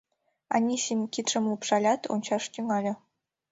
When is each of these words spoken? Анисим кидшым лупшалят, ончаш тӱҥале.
Анисим 0.55 0.99
кидшым 1.13 1.43
лупшалят, 1.51 2.01
ончаш 2.13 2.43
тӱҥале. 2.53 2.93